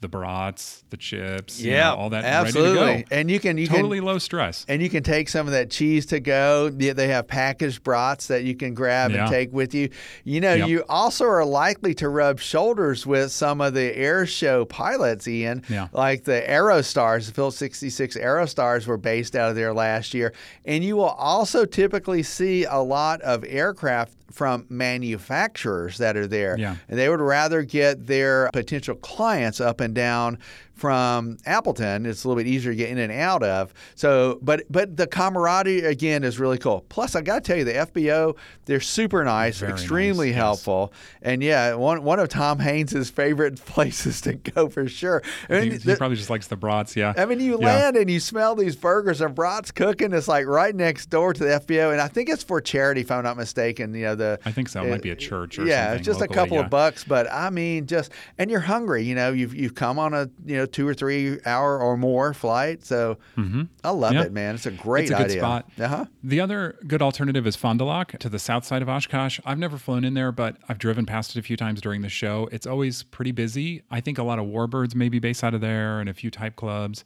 [0.00, 2.78] the brats, the chips, you know, all that absolutely.
[2.86, 3.16] ready to go.
[3.16, 4.64] And you can you totally can, low stress.
[4.68, 6.68] and you can take some of that cheese to go.
[6.70, 9.22] They they have packaged brats that you can grab Yeah.
[9.22, 9.90] and take with you.
[10.22, 10.68] You know, Yep.
[10.68, 15.64] you also are likely to rub shoulders with some of the air show pilots, Ian.
[15.68, 15.88] Yeah.
[15.92, 20.32] Like the Aerostars, the Phil 66 Aerostars were based out of there last year.
[20.64, 26.58] And you will also typically see a lot of aircraft from manufacturers that are there.
[26.58, 26.76] Yeah.
[26.88, 30.38] And they would rather get their potential clients up and down
[30.78, 32.06] from Appleton.
[32.06, 33.74] It's a little bit easier to get in and out of.
[33.94, 36.84] So, but but the camaraderie again is really cool.
[36.88, 38.36] Plus, I got to tell you, the FBO
[38.66, 40.42] they're super nice, Very extremely nice, yes.
[40.44, 45.22] helpful, and yeah, one one of Tom Haines' favorite places to go for sure.
[45.48, 46.94] I He, mean, he the- probably just likes the brats.
[46.96, 47.12] Yeah.
[47.16, 47.66] I mean, you Yeah.
[47.66, 50.12] land and you smell these burgers and brats cooking.
[50.12, 53.10] It's like right next door to the FBO, and I think it's for charity, if
[53.10, 53.94] I'm not mistaken.
[53.94, 54.38] You know the.
[54.44, 54.84] I think so.
[54.84, 56.64] It might be a uh, church or yeah, something it's just locally, a couple yeah.
[56.64, 59.02] of bucks, but I mean, just and you're hungry.
[59.04, 62.32] You know, you've you've come on a you know two or three hour or more
[62.34, 63.18] flight, so
[63.84, 64.54] I love it, man.
[64.54, 65.40] It's a great It's a good idea.
[65.40, 65.70] spot.
[65.80, 66.04] Uh-huh.
[66.22, 69.40] The other good alternative is Fond du Lac to the south side of Oshkosh.
[69.44, 72.08] I've never flown in there, but I've driven past it a few times during the
[72.08, 72.48] show.
[72.52, 73.82] It's always pretty busy.
[73.90, 76.30] I think a lot of warbirds may be based out of there and a few
[76.30, 77.04] type clubs.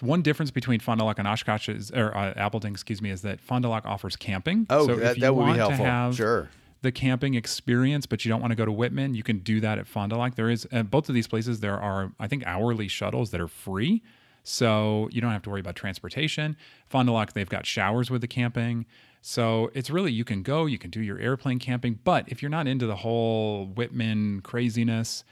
[0.00, 3.22] One difference between Fond du Lac and Oshkosh is, or uh, Appleton, excuse me, is
[3.22, 4.66] that Fond du Lac offers camping.
[4.70, 5.84] Oh, so that- if you that would be helpful.
[5.84, 6.48] To have Sure.
[6.82, 9.78] The camping experience, but you don't want to go to Wittman, you can do that
[9.78, 10.34] at Fond du Lac.
[10.34, 11.60] There is uh, both of these places.
[11.60, 14.02] There are, I think, hourly shuttles that are free,
[14.42, 16.56] so you don't have to worry about transportation.
[16.88, 18.86] Fond du Lac, they've got showers with the camping.
[19.20, 22.00] So it's really, you can go, you can do your airplane camping.
[22.02, 25.22] But if you're not into the whole Wittman craziness,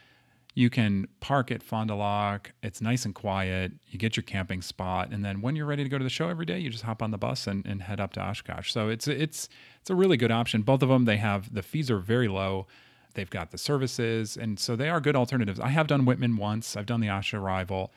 [0.55, 2.53] you can park at Fond du Lac.
[2.63, 3.73] It's nice and quiet.
[3.89, 6.29] You get your camping spot, and then when you're ready to go to the show
[6.29, 8.73] every day, you just hop on the bus and, and head up to Oshkosh.
[8.73, 9.49] So it's it's
[9.81, 10.63] it's a really good option.
[10.63, 12.67] Both of them, they have the fees are very low.
[13.15, 15.61] They've got the services, and so they are good alternatives.
[15.61, 16.77] I have done Wittman once.
[16.77, 17.93] I've done the Osh arrival.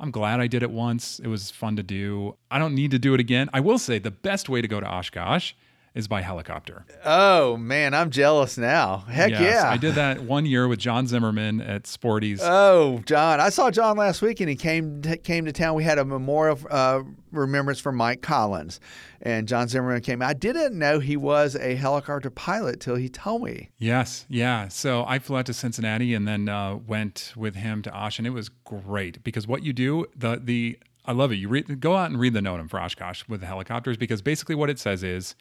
[0.00, 1.20] I'm glad I did it once.
[1.20, 2.36] It was fun to do.
[2.50, 3.48] I don't need to do it again.
[3.52, 5.52] I will say the best way to go to Oshkosh
[5.94, 6.84] is by helicopter.
[7.04, 8.98] Oh man, I'm jealous now.
[9.08, 9.70] Heck Yes, yeah!
[9.70, 12.40] I did that one year with John Zimmerman at Sporty's.
[12.42, 13.40] Oh, John!
[13.40, 15.74] I saw John last week, and he came t- came to town.
[15.74, 18.80] We had a memorial uh, remembrance for Mike Collins,
[19.20, 20.22] and John Zimmerman came.
[20.22, 23.70] I didn't know he was a helicopter pilot till he told me.
[23.78, 24.68] Yes, yeah.
[24.68, 28.26] So I flew out to Cincinnati and then uh, went with him to Osh, and
[28.26, 31.36] it was great because what you do, the the I love it.
[31.36, 34.54] You read, go out and read the NOTAM for Oshkosh with the helicopters because basically
[34.54, 35.34] what it says is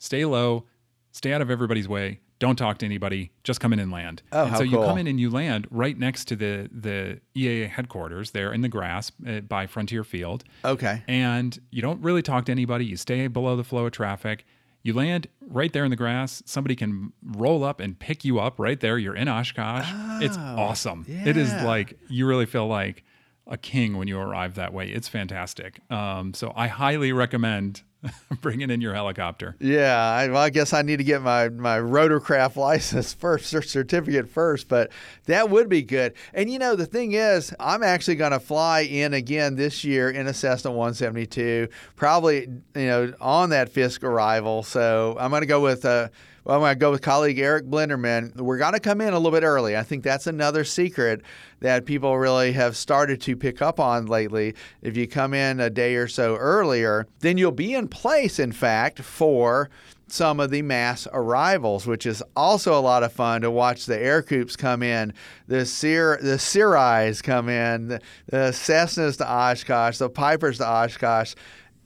[0.00, 0.64] stay low,
[1.12, 4.22] stay out of everybody's way, don't talk to anybody, just come in and land.
[4.32, 4.86] Oh, and how so you cool.
[4.86, 8.68] come in and you land right next to the the EAA headquarters there in the
[8.68, 11.02] grass uh, by Frontier Field Okay.
[11.06, 12.84] and you don't really talk to anybody.
[12.86, 14.44] You stay below the flow of traffic.
[14.82, 16.42] You land right there in the grass.
[16.46, 18.96] Somebody can roll up and pick you up right there.
[18.96, 19.86] You're in Oshkosh.
[20.22, 21.04] it's awesome.
[21.06, 23.04] It is Oh, like you really feel like
[23.46, 24.88] a king when you arrive that way.
[24.88, 25.80] It's fantastic.
[25.90, 27.82] Um, so I highly recommend
[28.40, 29.56] bringing in your helicopter.
[29.60, 33.62] Yeah, I, well, I guess I need to get my, my rotorcraft license first, or
[33.62, 34.90] certificate first, but
[35.26, 36.14] that would be good.
[36.32, 40.10] And you know, the thing is, I'm actually going to fly in again this year
[40.10, 44.62] in a Cessna 172, probably, you know, on that Fisk arrival.
[44.62, 46.08] So I'm going to go with, uh,
[46.50, 48.34] well, I'm going to go with colleague Eric Blenderman.
[48.34, 49.76] We're going to come in a little bit early.
[49.76, 51.22] I think that's another secret
[51.60, 54.56] that people really have started to pick up on lately.
[54.82, 58.50] If you come in a day or so earlier, then you'll be in place, in
[58.50, 59.70] fact, for
[60.08, 63.94] some of the mass arrivals, which is also a lot of fun to watch the
[63.96, 65.12] Ercoupes come in,
[65.46, 71.36] the Sir, the Sirais come in, the, the Cessnas to Oshkosh, the Pipers to Oshkosh,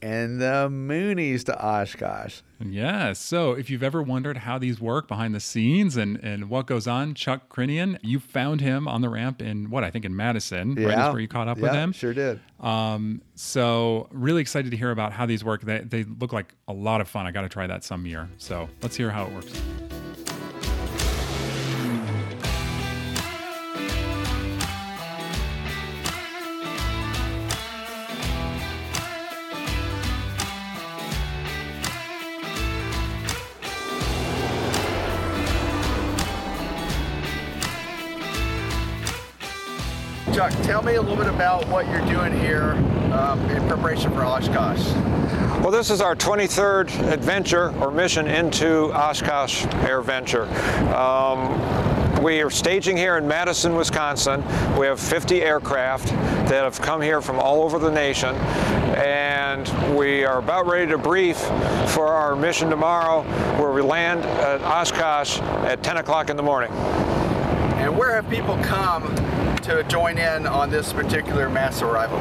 [0.00, 2.40] and the Mooneys to Oshkosh.
[2.64, 3.18] Yes.
[3.18, 6.86] So if you've ever wondered how these work behind the scenes and, and what goes
[6.86, 10.74] on, Chuck Crinian, you found him on the ramp in what I think in Madison,
[10.74, 10.98] right?
[11.06, 11.92] Is where you caught up with Yeah, him.
[11.92, 12.40] Sure did.
[12.60, 15.62] Um, so really excited to hear about how these work.
[15.62, 17.26] They, they look like a lot of fun.
[17.26, 18.28] I got to try that some year.
[18.38, 19.52] So let's hear how it works.
[40.34, 42.72] Chuck, tell me a little bit about what you're doing here
[43.12, 44.84] um, in preparation for Oshkosh.
[45.62, 50.46] Well, this is our 23rd adventure or mission into Oshkosh Air Venture.
[50.92, 54.42] Um, we are staging here in Madison, Wisconsin.
[54.76, 58.34] We have 50 aircraft that have come here from all over the nation.
[58.96, 61.38] And we are about ready to brief
[61.92, 63.22] for our mission tomorrow,
[63.62, 66.72] where we land at Oshkosh at 10 o'clock in the morning.
[66.72, 69.14] And where have people come
[69.64, 72.18] to join in on this particular mass arrival?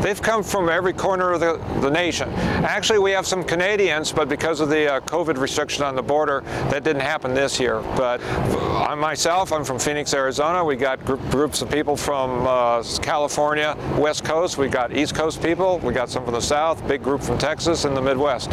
[0.00, 2.28] They've come from every corner of the, the nation.
[2.30, 6.42] Actually, we have some Canadians, but because of the uh, COVID restriction on the border,
[6.70, 7.80] that didn't happen this year.
[7.96, 10.64] But I myself, I'm from Phoenix, Arizona.
[10.64, 14.58] We got group, groups of people from uh, California, West Coast.
[14.58, 15.78] We got East Coast people.
[15.78, 18.50] We got some from the South, big group from Texas and the Midwest.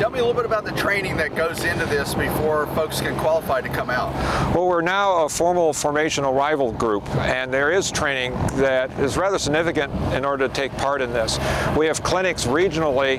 [0.00, 3.14] Tell me a little bit about the training that goes into this before folks can
[3.18, 4.14] qualify to come out.
[4.54, 9.38] Well, we're now a formal formation arrival group, and there is training that is rather
[9.38, 11.38] significant in order to take part in this.
[11.76, 13.18] We have clinics regionally,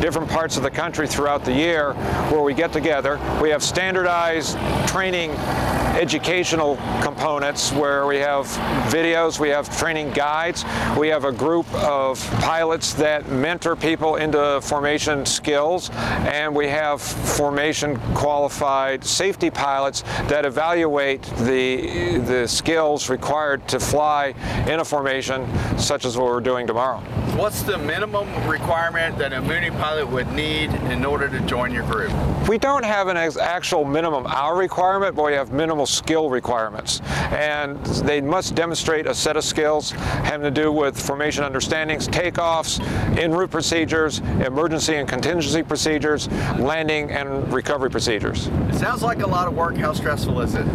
[0.00, 1.92] different parts of the country throughout the year,
[2.30, 3.20] where we get together.
[3.42, 4.56] We have standardized
[4.88, 5.32] training
[5.96, 8.46] educational components where we have
[8.90, 10.64] videos, we have training guides,
[10.98, 15.88] we have a group of pilots that mentor people into formation skills,
[16.26, 24.34] and we have formation qualified safety pilots that evaluate the, the skills required to fly
[24.66, 25.46] in a formation
[25.78, 27.00] such as what we're doing tomorrow.
[27.36, 31.84] What's the minimum requirement that a Mooney pilot would need in order to join your
[31.84, 32.12] group?
[32.48, 37.00] We don't have an actual minimum hour requirement, but we have minimal skill requirements.
[37.30, 42.80] And they must demonstrate a set of skills having to do with formation understandings, takeoffs,
[43.18, 45.95] en route procedures, emergency and contingency procedures,
[46.58, 48.48] landing and recovery procedures.
[48.68, 49.76] It sounds like a lot of work.
[49.76, 50.66] How stressful is it?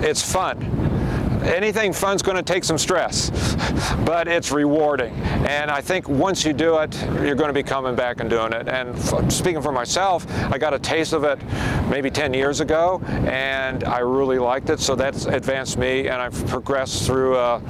[0.00, 0.97] It's fun
[1.42, 3.30] anything fun's going to take some stress,
[4.04, 5.14] but it's rewarding.
[5.46, 8.52] And I think once you do it, you're going to be coming back and doing
[8.52, 8.68] it.
[8.68, 8.98] And
[9.32, 11.38] speaking for myself, I got a taste of it
[11.88, 14.80] maybe 10 years ago, and I really liked it.
[14.80, 17.60] So that's advanced me, and I've progressed through uh,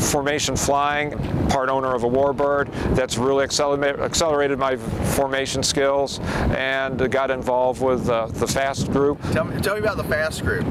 [0.00, 1.10] formation flying,
[1.48, 2.72] part owner of a warbird.
[2.94, 6.20] That's really accelerated my formation skills,
[6.50, 9.20] and got involved with uh, the FAST group.
[9.32, 10.66] Tell me, tell me about the FAST group.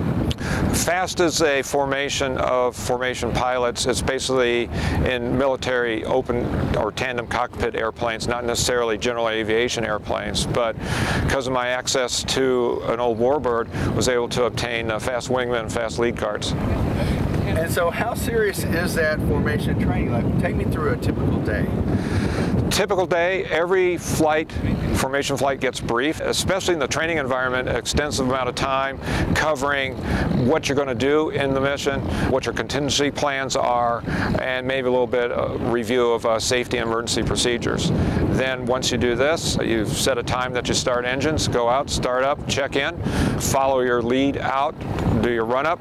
[0.74, 3.86] FAST is a formation of formation pilots.
[3.86, 4.70] It's basically
[5.06, 10.76] in military open or tandem cockpit airplanes, not necessarily general aviation airplanes, but
[11.24, 15.72] because of my access to an old warbird, was able to obtain uh, fast wingman
[15.72, 16.54] fast lead cards.
[17.58, 20.12] And so, how serious is that formation training?
[20.12, 21.68] Like, take me through a typical day.
[22.70, 24.52] Typical day, every flight,
[24.96, 29.00] formation flight gets briefed, especially in the training environment, extensive amount of time
[29.34, 29.96] covering
[30.46, 34.04] what you're going to do in the mission, what your contingency plans are,
[34.40, 37.90] and maybe a little bit of review of uh, safety and emergency procedures.
[38.38, 41.90] Then once you do this, you've set a time that you start engines, go out,
[41.90, 42.96] start up, check in,
[43.40, 44.76] follow your lead out,
[45.22, 45.80] do your run up,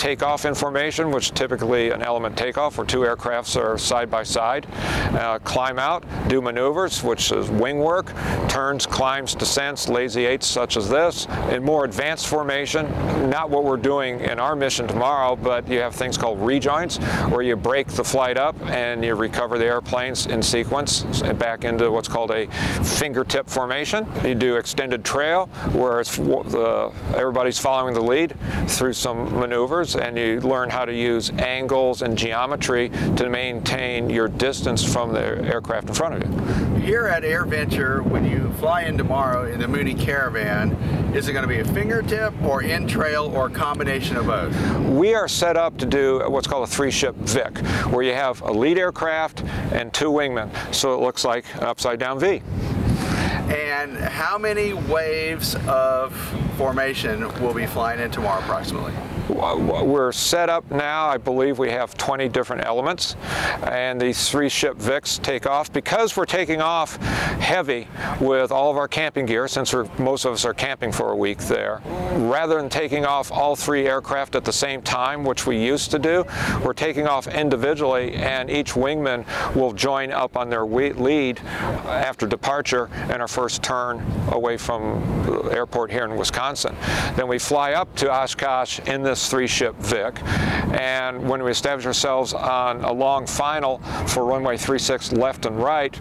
[0.00, 4.66] take off information, which typically an element takeoff where two aircrafts are side by side,
[5.12, 8.10] uh, climb out, do maneuvers, which is wing work,
[8.48, 11.26] turns, climbs, descents, lazy eights such as this.
[11.50, 12.88] In more advanced formation,
[13.28, 16.96] not what we're doing in our mission tomorrow, but you have things called rejoins
[17.28, 21.02] where you break the flight up and you recover the airplanes in sequence
[21.34, 22.46] back into what's called a
[22.82, 24.06] fingertip formation.
[24.24, 28.34] You do extended trail where everybody's following the lead
[28.66, 34.28] through some maneuvers and you learn how to use angles and geometry to maintain your
[34.28, 36.80] distance from the aircraft in front of you.
[36.80, 40.72] Here at AirVenture, when you fly in tomorrow in the Mooney Caravan,
[41.14, 44.54] is it going to be a fingertip or in trail or a combination of both?
[44.88, 47.58] We are set up to do what's called a three ship VIC,
[47.92, 50.50] where you have a lead aircraft and two wingmen.
[50.74, 52.42] So it looks like an upside down V.
[53.50, 56.14] And how many waves of
[56.56, 58.92] formation will be flying in tomorrow approximately?
[59.30, 63.16] We're set up now, I believe we have 20 different elements,
[63.64, 65.72] and these three ship VICs take off.
[65.72, 67.86] Because we're taking off heavy
[68.20, 71.38] with all of our camping gear, since most of us are camping for a week
[71.38, 71.80] there,
[72.16, 75.98] rather than taking off all three aircraft at the same time, which we used to
[75.98, 76.24] do,
[76.64, 81.38] we're taking off individually, and each wingman will join up on their lead
[81.86, 86.74] after departure and our first turn away from the airport here in Wisconsin.
[87.16, 90.22] Then we fly up to Oshkosh in this Atlas 3 ship Vic.
[90.80, 95.92] And when we established ourselves on a long final for runway 36 left and right,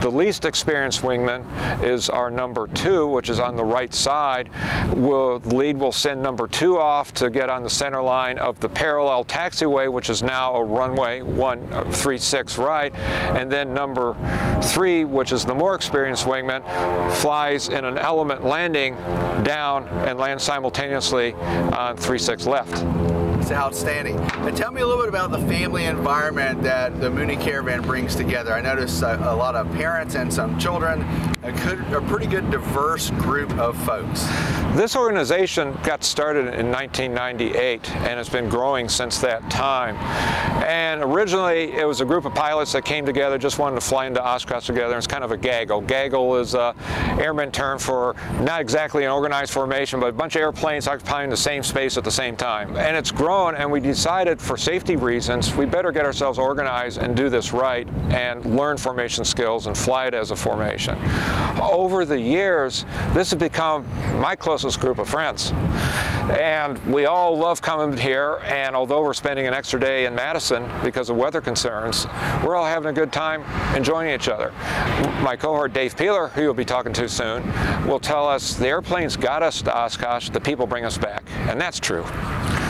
[0.00, 1.44] the least experienced wingman
[1.82, 4.48] is our number two, which is on the right side.
[4.94, 8.58] We'll, the lead will send number two off to get on the center line of
[8.60, 12.94] the parallel taxiway, which is now a runway 136 right.
[12.94, 14.16] And then number
[14.62, 16.62] three, which is the more experienced wingman,
[17.16, 18.94] flies in an element landing
[19.42, 23.13] down and lands simultaneously on 36 left left.
[23.44, 24.18] It's outstanding.
[24.18, 28.16] And tell me a little bit about the family environment that the Mooney Caravan brings
[28.16, 28.54] together.
[28.54, 31.02] I notice a, uh, a lot of parents and some children,
[31.42, 34.26] a, good, a pretty good diverse group of folks.
[34.74, 39.96] This organization got started in 1998 and has been growing since that time.
[40.64, 44.06] And originally it was a group of pilots that came together, just wanted to fly
[44.06, 44.96] into Oshkosh together.
[44.96, 45.82] It's kind of a gaggle.
[45.82, 46.74] Gaggle is a
[47.20, 51.36] airman term for not exactly an organized formation, but a bunch of airplanes occupying the
[51.36, 52.74] same space at the same time.
[52.78, 57.16] And it's grown and we decided for safety reasons we better get ourselves organized and
[57.16, 60.96] do this right and learn formation skills and fly it as a formation.
[61.60, 63.84] Over the years, this has become
[64.20, 65.52] my closest group of friends.
[66.30, 70.70] And we all love coming here, and although we're spending an extra day in Madison
[70.82, 72.06] because of weather concerns,
[72.44, 73.42] we're all having a good time
[73.76, 74.52] enjoying each other.
[75.22, 77.44] My cohort, Dave Peeler, who you'll be talking to soon,
[77.86, 81.24] will tell us the airplanes got us to Oshkosh, the people bring us back.
[81.48, 82.04] And that's true.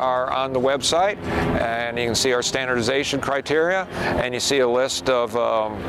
[0.00, 1.16] are on the website
[1.60, 5.82] and you can see our standardization criteria and you see a list of um,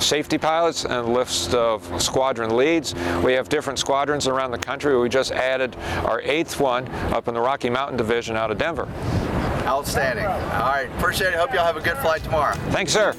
[0.00, 2.94] safety pilots and a list of squadron leads.
[3.24, 4.98] We have different squadrons around the country.
[4.98, 8.88] We just added our eighth one up in the Rocky Mountain Division out of Denver.
[9.64, 10.26] Outstanding.
[10.26, 11.34] All right, appreciate it.
[11.34, 12.54] Hope y'all have a good flight tomorrow.
[12.70, 13.14] Thanks, sir.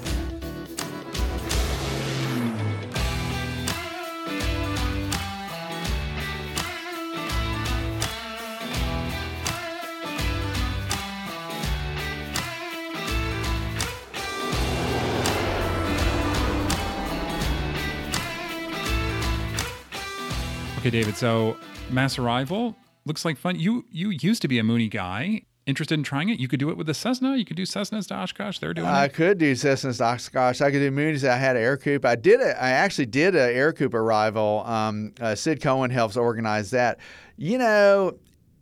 [20.84, 21.16] Okay, David.
[21.16, 21.56] So
[21.92, 22.76] mass arrival
[23.06, 23.58] looks like fun.
[23.58, 25.44] You you used to be a Mooney guy.
[25.66, 26.42] Interested in trying it?
[26.42, 27.38] You could do it with the Cessna.
[27.38, 28.60] You could do Cessnas to Oshkosh.
[28.60, 29.14] They're doing I it.
[29.14, 30.60] could do Cessna's to Oshkosh.
[30.60, 31.26] I could do Mooneys.
[31.26, 32.04] I had an Ercoupe.
[32.04, 32.58] I did it.
[32.60, 34.64] I actually did an Ercoupe arrival.
[34.66, 37.00] Um, uh, Sid Cohen helps organize that.
[37.38, 38.18] You know,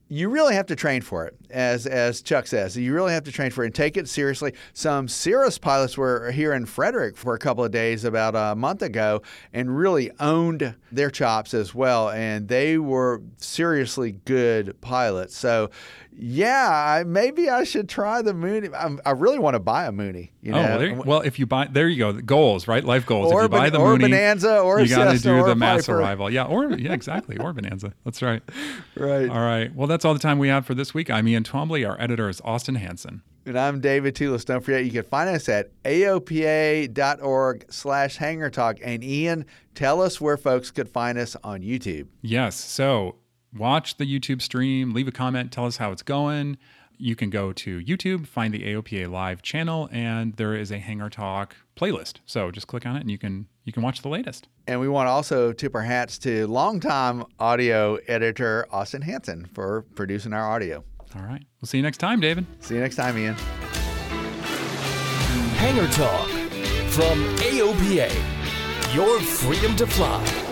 [0.09, 2.75] you really have to train for it, as as Chuck says.
[2.77, 4.53] You really have to train for it and take it seriously.
[4.73, 8.81] Some Cirrus pilots were here in Frederick for a couple of days about a month
[8.81, 9.21] ago
[9.53, 15.37] and really owned their chops as well, and they were seriously good pilots.
[15.37, 15.69] So,
[16.13, 18.69] yeah, I, maybe I should try the Mooney.
[18.73, 20.31] I, I really want to buy a Mooney.
[20.41, 22.13] You Oh, well, there, well, if you buy, there you go.
[22.13, 22.83] Goals, right?
[22.83, 23.31] Life goals.
[23.31, 25.85] Or if you buy the or Mooney, Bonanza or you got to do the mass
[25.85, 25.99] Piper.
[25.99, 26.29] arrival.
[26.29, 27.93] Yeah, or yeah, exactly, or Bonanza.
[28.03, 28.41] That's right.
[28.95, 29.29] right.
[29.29, 29.73] All right.
[29.73, 31.09] Well, that's all the time we have for this week.
[31.09, 31.87] I'm Ian Twombly.
[31.87, 33.23] Our editor is Austin Hanson.
[33.45, 34.45] And I'm David Tulis.
[34.45, 38.77] Don't forget, you can find us at aopa.org slash hangar talk.
[38.83, 42.07] And Ian, tell us where folks could find us on YouTube.
[42.21, 42.55] Yes.
[42.55, 43.15] So
[43.57, 46.57] watch the YouTube stream, leave a comment, tell us how it's going.
[46.97, 51.09] You can go to YouTube, find the AOPA live channel, and there is a Hangar
[51.09, 52.17] Talk playlist.
[52.27, 54.47] So just click on it and you can you can watch the latest.
[54.67, 59.83] And we want to also tip our hats to longtime audio editor Austin Hanson for
[59.95, 60.83] producing our audio.
[61.15, 61.43] All right.
[61.61, 62.45] We'll see you next time, David.
[62.59, 63.35] See you next time, Ian.
[65.57, 66.27] Hangar Talk
[66.89, 68.11] from AOPA.
[68.95, 70.50] Your freedom to fly.